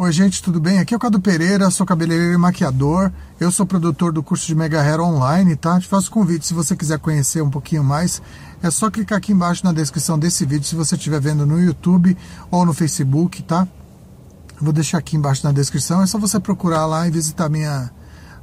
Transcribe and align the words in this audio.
Oi, 0.00 0.12
gente, 0.12 0.40
tudo 0.40 0.60
bem? 0.60 0.78
Aqui 0.78 0.94
é 0.94 0.96
o 0.96 1.00
Cado 1.00 1.20
Pereira, 1.20 1.68
sou 1.72 1.84
cabeleireiro 1.84 2.32
e 2.32 2.36
maquiador. 2.36 3.10
Eu 3.40 3.50
sou 3.50 3.66
produtor 3.66 4.12
do 4.12 4.22
curso 4.22 4.46
de 4.46 4.54
Mega 4.54 4.80
Hair 4.80 5.00
Online, 5.00 5.56
tá? 5.56 5.80
Te 5.80 5.88
faço 5.88 6.08
convite, 6.08 6.46
se 6.46 6.54
você 6.54 6.76
quiser 6.76 7.00
conhecer 7.00 7.42
um 7.42 7.50
pouquinho 7.50 7.82
mais, 7.82 8.22
é 8.62 8.70
só 8.70 8.92
clicar 8.92 9.18
aqui 9.18 9.32
embaixo 9.32 9.64
na 9.64 9.72
descrição 9.72 10.16
desse 10.16 10.46
vídeo, 10.46 10.64
se 10.64 10.76
você 10.76 10.94
estiver 10.94 11.20
vendo 11.20 11.44
no 11.44 11.60
YouTube 11.60 12.16
ou 12.48 12.64
no 12.64 12.72
Facebook, 12.72 13.42
tá? 13.42 13.66
Vou 14.60 14.72
deixar 14.72 14.98
aqui 14.98 15.16
embaixo 15.16 15.44
na 15.44 15.50
descrição, 15.50 16.00
é 16.00 16.06
só 16.06 16.16
você 16.16 16.38
procurar 16.38 16.86
lá 16.86 17.08
e 17.08 17.10
visitar 17.10 17.48
minha, 17.48 17.90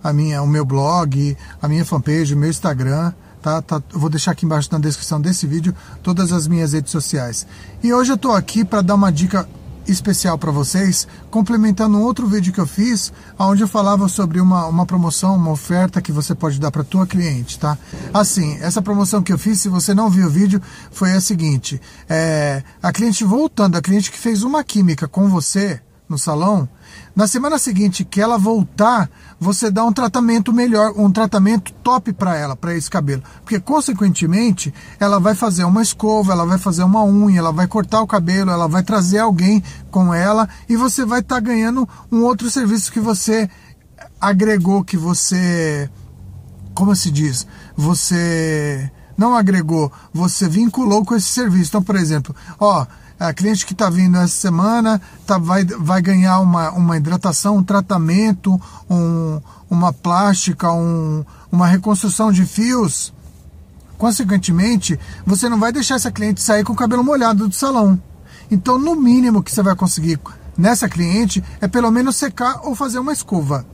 a 0.04 0.12
minha, 0.12 0.42
o 0.42 0.48
meu 0.48 0.66
blog, 0.66 1.38
a 1.62 1.68
minha 1.70 1.86
fanpage, 1.86 2.34
o 2.34 2.38
meu 2.38 2.50
Instagram, 2.50 3.14
tá? 3.42 3.62
tá 3.62 3.82
vou 3.94 4.10
deixar 4.10 4.32
aqui 4.32 4.46
embaixo 4.46 4.68
na 4.74 4.78
descrição 4.78 5.22
desse 5.22 5.48
vídeo 5.48 5.74
todas 6.04 6.34
as 6.34 6.50
minhas 6.50 6.74
redes 6.74 6.92
sociais. 6.92 7.48
E 7.82 7.94
hoje 7.94 8.12
eu 8.12 8.18
tô 8.18 8.34
aqui 8.34 8.66
para 8.66 8.82
dar 8.82 8.96
uma 8.96 9.10
dica 9.10 9.48
especial 9.88 10.38
para 10.38 10.52
vocês, 10.52 11.08
complementando 11.30 11.98
um 11.98 12.02
outro 12.02 12.28
vídeo 12.28 12.54
que 12.54 12.60
eu 12.60 12.68
fiz, 12.68 13.12
onde 13.38 13.64
eu 13.64 13.68
falava 13.68 14.08
sobre 14.08 14.40
uma, 14.40 14.66
uma 14.68 14.86
promoção, 14.86 15.36
uma 15.36 15.52
oferta 15.52 16.02
que 16.02 16.12
você 16.12 16.34
pode 16.34 16.60
dar 16.60 16.72
para 16.72 16.84
tua 16.84 17.06
cliente, 17.06 17.60
tá? 17.60 17.78
Assim, 18.14 18.58
essa 18.62 18.82
promoção 18.82 19.22
que 19.22 19.32
eu 19.32 19.38
fiz, 19.38 19.60
se 19.60 19.70
você 19.70 19.94
não 19.94 20.10
viu 20.10 20.28
o 20.28 20.30
vídeo, 20.30 20.62
foi 20.92 21.14
a 21.14 21.22
seguinte: 21.22 21.82
é, 22.10 22.64
a 22.82 22.92
cliente 22.92 23.24
voltando, 23.24 23.76
a 23.76 23.82
cliente 23.82 24.12
que 24.12 24.18
fez 24.18 24.44
uma 24.44 24.64
química 24.64 25.08
com 25.08 25.30
você 25.30 25.82
no 26.08 26.18
salão, 26.18 26.70
na 27.16 27.28
semana 27.28 27.58
seguinte 27.58 28.06
que 28.06 28.22
ela 28.22 28.38
voltar, 28.38 29.10
você 29.40 29.72
dá 29.72 29.84
um 29.84 29.92
tratamento 29.92 30.54
melhor, 30.54 30.94
um 30.96 31.12
tratamento 31.12 31.74
top 31.84 32.14
para 32.14 32.38
ela, 32.38 32.56
para 32.56 32.76
esse 32.76 32.90
cabelo. 32.90 33.24
Porque, 33.42 33.60
consequentemente, 33.60 34.74
ela 35.00 35.20
vai 35.20 35.34
fazer 35.34 35.64
uma 35.64 35.82
escova, 35.82 36.34
ela 36.34 36.46
vai 36.46 36.58
fazer 36.58 36.84
uma 36.84 37.04
unha, 37.04 37.40
ela 37.40 37.52
vai 37.52 37.68
cortar 37.68 38.02
o 38.02 38.08
cabelo, 38.08 38.52
ela 38.52 38.68
vai 38.68 38.84
trazer 38.84 39.20
alguém 39.20 39.64
com 39.90 40.14
ela 40.14 40.48
e 40.70 40.76
você 40.76 41.06
vai 41.06 41.22
estar 41.22 41.36
tá 41.36 41.42
ganhando 41.42 41.88
um 42.12 42.24
outro 42.24 42.50
serviço 42.52 42.92
que 42.92 43.00
você 43.00 43.50
agregou, 44.20 44.84
que 44.84 44.98
você. 44.98 45.90
Como 46.74 46.96
se 46.96 47.10
diz? 47.10 47.48
Você 47.76 48.92
não 49.18 49.34
agregou, 49.34 49.92
você 50.14 50.48
vinculou 50.48 51.06
com 51.06 51.16
esse 51.16 51.28
serviço. 51.28 51.70
Então, 51.70 51.84
por 51.84 51.96
exemplo, 51.96 52.36
ó 52.60 52.86
a 53.20 53.34
cliente 53.34 53.66
que 53.66 53.74
está 53.74 53.90
vindo 53.90 54.18
essa 54.18 54.28
semana 54.28 55.02
tá, 55.26 55.38
vai, 55.38 55.64
vai 55.64 56.02
ganhar 56.02 56.40
uma, 56.40 56.72
uma 56.72 56.98
hidratação, 56.98 57.58
um 57.58 57.64
tratamento, 57.64 58.60
um, 58.90 59.40
uma 59.70 59.94
plástica, 59.94 60.72
um, 60.72 61.24
uma 61.52 61.68
reconstrução 61.68 62.32
de 62.32 62.46
fios. 62.46 63.14
Consequentemente, 63.98 65.00
você 65.26 65.48
não 65.48 65.60
vai 65.60 65.72
deixar 65.72 65.96
essa 65.96 66.12
cliente 66.12 66.42
sair 66.42 66.64
com 66.66 66.74
o 66.74 66.76
cabelo 66.76 67.04
molhado 67.04 67.48
do 67.48 67.56
salão. 67.56 68.00
Então, 68.52 68.78
no 68.78 68.96
mínimo 68.96 69.42
que 69.42 69.52
você 69.52 69.64
vai 69.64 69.76
conseguir 69.76 70.20
nessa 70.58 70.90
cliente 70.90 71.44
é 71.62 71.68
pelo 71.68 71.92
menos 71.92 72.18
secar 72.18 72.62
ou 72.64 72.76
fazer 72.76 73.00
uma 73.00 73.14
escova. 73.14 73.66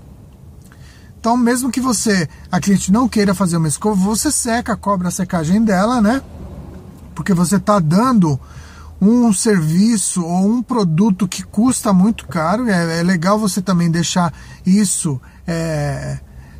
Então, 1.19 1.36
mesmo 1.36 1.72
que 1.72 1.81
você, 1.81 2.28
a 2.52 2.59
cliente 2.59 2.92
não 2.92 3.08
queira 3.08 3.34
fazer 3.36 3.58
uma 3.58 3.67
escova, 3.67 3.95
você 3.95 4.31
seca, 4.31 4.75
cobra 4.75 5.08
a 5.08 5.12
secagem 5.12 5.64
dela, 5.64 6.02
né? 6.02 6.22
Porque 7.14 7.34
você 7.34 7.58
está 7.58 7.80
dando 7.80 8.39
um 9.02 9.33
serviço 9.33 10.23
ou 10.23 10.45
um 10.45 10.61
produto 10.61 11.27
que 11.27 11.41
custa 11.41 11.91
muito 11.91 12.27
caro. 12.27 12.69
É, 12.69 12.99
é 12.99 13.03
legal 13.03 13.39
você 13.39 13.61
também 13.61 13.89
deixar 13.89 14.31
isso 14.63 15.19
é, 15.47 16.19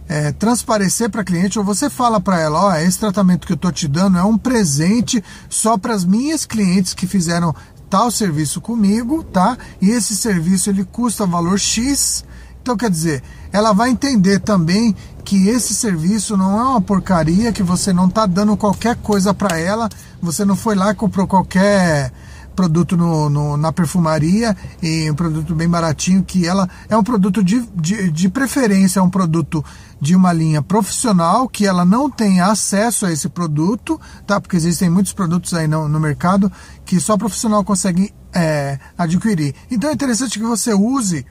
é, 0.10 0.32
transparecer 0.32 1.10
para 1.10 1.24
cliente 1.24 1.60
ou 1.60 1.64
você 1.64 1.90
fala 1.90 2.20
para 2.20 2.40
ela, 2.40 2.66
ó, 2.66 2.76
esse 2.76 3.00
tratamento 3.00 3.46
que 3.46 3.54
eu 3.54 3.56
estou 3.56 3.72
te 3.72 3.88
dando 3.88 4.18
é 4.18 4.24
um 4.24 4.38
presente 4.38 5.24
só 5.48 5.78
para 5.78 5.94
as 5.94 6.04
minhas 6.04 6.46
clientes 6.46 6.94
que 6.94 7.06
fizeram 7.06 7.56
tal 7.90 8.10
serviço 8.10 8.60
comigo, 8.60 9.24
tá? 9.24 9.58
E 9.82 9.90
esse 9.90 10.16
serviço 10.16 10.70
ele 10.70 10.84
custa 10.84 11.26
valor 11.26 11.60
X. 11.60 12.26
Então 12.62 12.78
quer 12.78 12.90
dizer, 12.90 13.24
ela 13.52 13.74
vai 13.74 13.90
entender 13.90 14.40
também 14.40 14.96
que 15.26 15.50
esse 15.50 15.74
serviço 15.74 16.38
não 16.38 16.60
é 16.60 16.64
uma 16.64 16.82
porcaria, 16.82 17.52
que 17.52 17.64
você 17.64 17.92
não 17.92 18.08
está 18.08 18.26
dando 18.26 18.56
qualquer 18.56 18.96
coisa 18.98 19.34
para 19.34 19.58
ela, 19.60 19.90
você 20.22 20.46
não 20.46 20.56
foi 20.56 20.76
lá 20.76 20.92
e 20.92 20.96
comprou 20.96 21.28
qualquer 21.28 22.12
produto 22.56 22.98
no, 22.98 23.30
no, 23.30 23.58
na 23.58 23.72
perfumaria 23.72 24.56
e 24.82 25.10
um 25.10 25.16
produto 25.16 25.56
bem 25.56 25.68
baratinho 25.68 26.24
que 26.24 26.46
ela 26.46 26.70
é 26.90 26.98
um 26.98 27.04
produto 27.04 27.44
de, 27.44 27.62
de, 27.76 28.12
de 28.12 28.30
preferência, 28.30 29.00
é 29.00 29.04
um 29.04 29.10
produto 29.10 29.64
de 30.00 30.16
uma 30.16 30.34
linha 30.34 30.62
profissional 30.62 31.48
que 31.48 31.66
ela 31.66 31.86
não 31.86 32.10
tem 32.10 32.42
acesso 32.42 33.06
a 33.06 33.12
esse 33.12 33.30
produto, 33.30 34.00
tá? 34.28 34.40
Porque 34.40 34.58
existem 34.58 34.90
muitos 34.90 35.14
produtos 35.14 35.54
aí 35.54 35.68
no, 35.68 35.88
no 35.88 36.00
mercado 36.00 36.52
que 36.86 37.00
só 37.00 37.18
profissional 37.18 37.64
consegue 37.64 38.14
é, 38.34 38.78
adquirir. 38.98 39.56
Então 39.70 39.90
é 39.90 39.94
interessante 39.94 40.38
que 40.38 40.46
você 40.46 40.74
use 40.74 41.26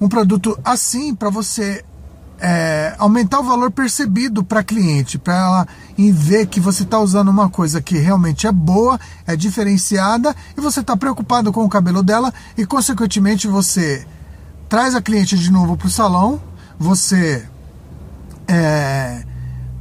um 0.00 0.08
produto 0.08 0.58
assim 0.64 1.14
para 1.14 1.30
você 1.30 1.84
é, 2.38 2.94
aumentar 2.98 3.40
o 3.40 3.44
valor 3.44 3.70
percebido 3.70 4.44
para 4.44 4.62
cliente, 4.62 5.18
para 5.18 5.34
ela 5.34 5.68
em 5.96 6.12
ver 6.12 6.46
que 6.46 6.60
você 6.60 6.82
está 6.82 6.98
usando 6.98 7.28
uma 7.28 7.48
coisa 7.48 7.80
que 7.80 7.96
realmente 7.96 8.46
é 8.46 8.52
boa, 8.52 9.00
é 9.26 9.34
diferenciada 9.34 10.34
e 10.56 10.60
você 10.60 10.80
está 10.80 10.96
preocupado 10.96 11.52
com 11.52 11.64
o 11.64 11.68
cabelo 11.68 12.02
dela 12.02 12.32
e 12.56 12.66
consequentemente 12.66 13.48
você 13.48 14.06
traz 14.68 14.94
a 14.94 15.00
cliente 15.00 15.38
de 15.38 15.50
novo 15.50 15.76
para 15.76 15.86
o 15.86 15.90
salão, 15.90 16.40
você 16.78 17.46
é, 18.48 19.24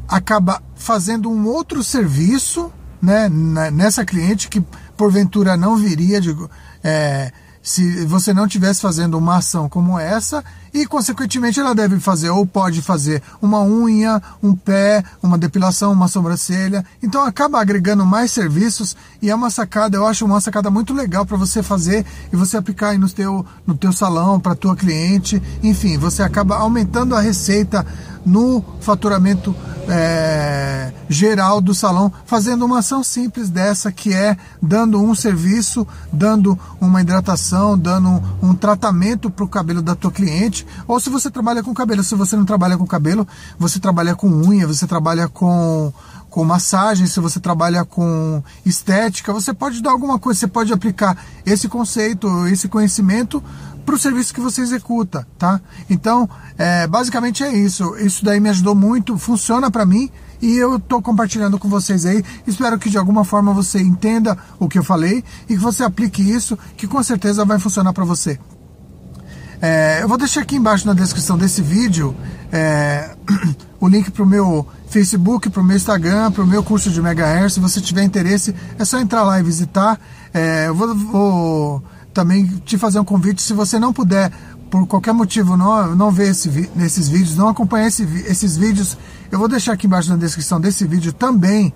acaba 0.07 0.61
fazendo 0.75 1.29
um 1.29 1.47
outro 1.47 1.83
serviço 1.83 2.71
né, 3.01 3.29
nessa 3.71 4.05
cliente 4.05 4.47
que 4.47 4.61
porventura 4.95 5.57
não 5.57 5.75
viria, 5.75 6.21
digo, 6.21 6.49
é, 6.83 7.31
se 7.65 8.05
você 8.05 8.31
não 8.31 8.45
estivesse 8.45 8.79
fazendo 8.79 9.17
uma 9.17 9.37
ação 9.37 9.67
como 9.67 9.97
essa 9.97 10.45
e 10.71 10.85
consequentemente 10.85 11.59
ela 11.59 11.73
deve 11.73 11.99
fazer 11.99 12.29
ou 12.29 12.45
pode 12.45 12.79
fazer 12.79 13.23
uma 13.41 13.63
unha, 13.63 14.21
um 14.43 14.55
pé, 14.55 15.03
uma 15.23 15.35
depilação, 15.35 15.91
uma 15.91 16.07
sobrancelha. 16.07 16.85
Então 17.01 17.23
acaba 17.23 17.59
agregando 17.59 18.05
mais 18.05 18.29
serviços 18.29 18.95
e 19.19 19.31
é 19.31 19.35
uma 19.35 19.49
sacada, 19.49 19.97
eu 19.97 20.05
acho 20.05 20.23
uma 20.25 20.39
sacada 20.39 20.69
muito 20.69 20.93
legal 20.93 21.25
para 21.25 21.37
você 21.37 21.63
fazer 21.63 22.05
e 22.31 22.35
você 22.35 22.55
aplicar 22.55 22.89
aí 22.89 22.99
no 22.99 23.09
teu 23.09 23.43
no 23.65 23.75
teu 23.75 23.91
salão 23.91 24.39
para 24.39 24.53
tua 24.53 24.75
cliente. 24.75 25.41
Enfim, 25.63 25.97
você 25.97 26.21
acaba 26.21 26.57
aumentando 26.57 27.15
a 27.15 27.19
receita 27.19 27.83
no 28.25 28.63
faturamento 28.81 29.55
é, 29.87 30.91
geral 31.07 31.61
do 31.61 31.75
salão, 31.75 32.11
fazendo 32.25 32.65
uma 32.65 32.79
ação 32.79 33.03
simples 33.03 33.49
dessa 33.49 33.91
que 33.91 34.13
é 34.13 34.35
dando 34.61 34.99
um 34.99 35.13
serviço, 35.13 35.87
dando 36.11 36.57
uma 36.81 37.01
hidratação, 37.01 37.54
dando 37.77 38.09
um, 38.09 38.49
um 38.49 38.53
tratamento 38.53 39.29
para 39.29 39.45
o 39.45 39.47
cabelo 39.47 39.81
da 39.81 39.95
tua 39.95 40.11
cliente. 40.11 40.65
Ou 40.87 40.99
se 40.99 41.09
você 41.09 41.31
trabalha 41.31 41.63
com 41.63 41.73
cabelo, 41.73 42.03
se 42.03 42.15
você 42.15 42.35
não 42.35 42.45
trabalha 42.45 42.77
com 42.77 42.85
cabelo, 42.85 43.27
você 43.57 43.79
trabalha 43.79 44.15
com 44.15 44.27
unha, 44.27 44.67
você 44.67 44.85
trabalha 44.87 45.27
com 45.27 45.93
com 46.35 46.43
massagem, 46.43 47.07
se 47.07 47.17
você 47.21 47.39
trabalha 47.39 47.85
com 47.85 48.43
estética, 48.65 49.31
você 49.31 49.53
pode 49.53 49.81
dar 49.81 49.91
alguma 49.91 50.19
coisa, 50.19 50.41
você 50.41 50.47
pode 50.47 50.73
aplicar 50.73 51.17
esse 51.45 51.69
conceito, 51.69 52.45
esse 52.47 52.67
conhecimento 52.67 53.41
para 53.85 53.95
o 53.95 53.99
serviço 53.99 54.33
que 54.33 54.41
você 54.41 54.61
executa, 54.61 55.27
tá? 55.37 55.61
Então, 55.89 56.29
é, 56.57 56.87
basicamente 56.87 57.43
é 57.43 57.53
isso. 57.53 57.95
Isso 57.97 58.25
daí 58.25 58.39
me 58.39 58.49
ajudou 58.49 58.73
muito, 58.75 59.17
funciona 59.17 59.69
para 59.69 59.85
mim 59.85 60.09
e 60.41 60.57
eu 60.57 60.77
estou 60.77 61.01
compartilhando 61.01 61.59
com 61.59 61.69
vocês 61.69 62.05
aí. 62.05 62.23
Espero 62.47 62.79
que 62.79 62.89
de 62.89 62.97
alguma 62.97 63.23
forma 63.23 63.53
você 63.53 63.79
entenda 63.79 64.37
o 64.59 64.67
que 64.67 64.79
eu 64.79 64.83
falei 64.83 65.23
e 65.47 65.55
que 65.55 65.61
você 65.61 65.83
aplique 65.83 66.21
isso, 66.21 66.57
que 66.75 66.87
com 66.87 67.01
certeza 67.03 67.45
vai 67.45 67.59
funcionar 67.59 67.93
para 67.93 68.03
você. 68.03 68.39
É, 69.61 69.99
eu 70.01 70.07
vou 70.07 70.17
deixar 70.17 70.41
aqui 70.41 70.57
embaixo 70.57 70.85
na 70.85 70.93
descrição 70.93 71.37
desse 71.37 71.61
vídeo 71.61 72.15
é, 72.51 73.15
o 73.79 73.87
link 73.87 74.11
para 74.11 74.23
o 74.23 74.25
meu 74.25 74.67
Facebook, 74.89 75.49
para 75.49 75.61
o 75.61 75.63
meu 75.63 75.75
Instagram, 75.75 76.31
para 76.31 76.43
o 76.43 76.47
meu 76.47 76.63
curso 76.63 76.89
de 76.89 77.01
Mega 77.01 77.25
Air. 77.25 77.49
Se 77.49 77.59
você 77.59 77.81
tiver 77.81 78.03
interesse, 78.03 78.55
é 78.77 78.85
só 78.85 78.99
entrar 78.99 79.23
lá 79.23 79.39
e 79.39 79.43
visitar. 79.43 79.99
É, 80.33 80.67
eu 80.67 80.75
vou, 80.75 80.95
vou 80.95 81.83
também 82.15 82.47
te 82.65 82.77
fazer 82.77 82.97
um 82.97 83.05
convite, 83.05 83.41
se 83.41 83.53
você 83.53 83.77
não 83.77 83.91
puder, 83.91 84.31
por 84.71 84.87
qualquer 84.87 85.13
motivo, 85.13 85.57
não, 85.57 85.93
não 85.95 86.09
ver 86.09 86.29
esse, 86.29 86.69
esses 86.77 87.09
vídeos, 87.09 87.35
não 87.35 87.49
acompanhar 87.49 87.87
esse, 87.87 88.03
esses 88.25 88.55
vídeos, 88.55 88.97
eu 89.29 89.37
vou 89.37 89.49
deixar 89.49 89.73
aqui 89.73 89.85
embaixo 89.85 90.09
na 90.09 90.15
descrição 90.15 90.59
desse 90.59 90.87
vídeo 90.87 91.11
também 91.11 91.73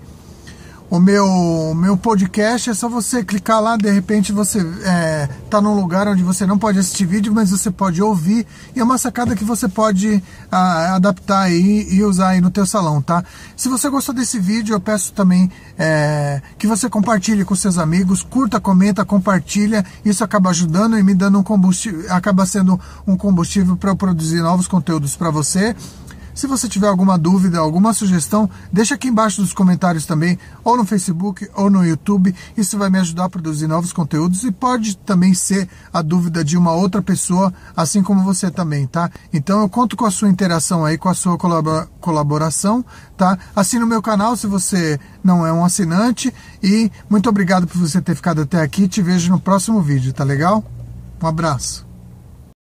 o 0.90 0.98
meu, 0.98 1.72
meu 1.76 1.96
podcast, 1.96 2.68
é 2.68 2.74
só 2.74 2.88
você 2.88 3.24
clicar 3.24 3.62
lá, 3.62 3.76
de 3.76 3.88
repente 3.88 4.32
você 4.32 4.58
é, 4.84 5.28
tá 5.48 5.60
num 5.60 5.74
lugar 5.74 6.08
onde 6.08 6.24
você 6.24 6.44
não 6.44 6.58
pode 6.58 6.80
assistir 6.80 7.06
vídeo, 7.06 7.32
mas 7.32 7.52
você 7.52 7.70
pode 7.70 8.02
ouvir, 8.02 8.44
e 8.74 8.80
é 8.80 8.82
uma 8.82 8.98
sacada 8.98 9.36
que 9.36 9.44
você 9.44 9.68
pode 9.68 10.20
a, 10.50 10.96
adaptar 10.96 11.42
aí 11.42 11.86
e 11.88 12.02
usar 12.02 12.30
aí 12.30 12.40
no 12.40 12.50
teu 12.50 12.66
salão, 12.66 13.00
tá? 13.00 13.24
Se 13.56 13.68
você 13.68 13.88
gostou 13.88 14.12
desse 14.12 14.40
vídeo, 14.40 14.74
eu 14.74 14.80
peço 14.80 15.12
também 15.12 15.48
é, 15.78 16.42
que 16.58 16.66
você 16.66 16.90
compartilhe 16.90 17.44
com 17.44 17.54
seus 17.54 17.78
amigos, 17.78 18.24
curta, 18.24 18.58
comenta, 18.58 19.04
compartilha, 19.04 19.86
isso 20.04 20.24
acaba 20.24 20.50
ajudando 20.50 20.98
e 20.98 21.04
me 21.04 21.14
dando 21.14 21.38
um 21.38 21.42
combustível, 21.44 22.12
acaba 22.12 22.44
sendo 22.44 22.80
um 23.06 23.16
combustível 23.16 23.76
para 23.76 23.90
eu 23.90 23.96
produzir 23.96 24.40
novos 24.42 24.66
conteúdos 24.66 25.14
para 25.14 25.30
você. 25.30 25.76
Se 26.40 26.46
você 26.46 26.66
tiver 26.70 26.88
alguma 26.88 27.18
dúvida, 27.18 27.58
alguma 27.58 27.92
sugestão, 27.92 28.48
deixa 28.72 28.94
aqui 28.94 29.08
embaixo 29.08 29.42
nos 29.42 29.52
comentários 29.52 30.06
também, 30.06 30.38
ou 30.64 30.74
no 30.74 30.86
Facebook 30.86 31.46
ou 31.54 31.68
no 31.68 31.84
YouTube. 31.84 32.34
Isso 32.56 32.78
vai 32.78 32.88
me 32.88 32.98
ajudar 32.98 33.26
a 33.26 33.28
produzir 33.28 33.66
novos 33.66 33.92
conteúdos 33.92 34.42
e 34.44 34.50
pode 34.50 34.96
também 34.96 35.34
ser 35.34 35.68
a 35.92 36.00
dúvida 36.00 36.42
de 36.42 36.56
uma 36.56 36.72
outra 36.72 37.02
pessoa, 37.02 37.52
assim 37.76 38.02
como 38.02 38.24
você 38.24 38.50
também, 38.50 38.86
tá? 38.86 39.10
Então 39.30 39.60
eu 39.60 39.68
conto 39.68 39.98
com 39.98 40.06
a 40.06 40.10
sua 40.10 40.30
interação 40.30 40.82
aí, 40.82 40.96
com 40.96 41.10
a 41.10 41.14
sua 41.14 41.36
colaboração, 42.00 42.82
tá? 43.18 43.38
Assina 43.54 43.84
o 43.84 43.88
meu 43.88 44.00
canal 44.00 44.34
se 44.34 44.46
você 44.46 44.98
não 45.22 45.46
é 45.46 45.52
um 45.52 45.62
assinante 45.62 46.32
e 46.62 46.90
muito 47.10 47.28
obrigado 47.28 47.66
por 47.66 47.76
você 47.76 48.00
ter 48.00 48.14
ficado 48.14 48.40
até 48.40 48.62
aqui. 48.62 48.88
Te 48.88 49.02
vejo 49.02 49.30
no 49.30 49.38
próximo 49.38 49.82
vídeo, 49.82 50.10
tá 50.14 50.24
legal? 50.24 50.64
Um 51.22 51.26
abraço. 51.26 51.89